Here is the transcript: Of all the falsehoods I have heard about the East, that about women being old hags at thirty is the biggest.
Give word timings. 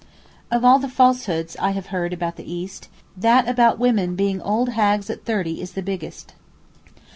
Of 0.49 0.65
all 0.65 0.79
the 0.79 0.89
falsehoods 0.89 1.55
I 1.57 1.73
have 1.73 1.85
heard 1.93 2.11
about 2.11 2.35
the 2.35 2.51
East, 2.51 2.87
that 3.15 3.47
about 3.47 3.77
women 3.77 4.15
being 4.15 4.41
old 4.41 4.69
hags 4.69 5.11
at 5.11 5.25
thirty 5.25 5.61
is 5.61 5.73
the 5.73 5.83
biggest. 5.83 6.33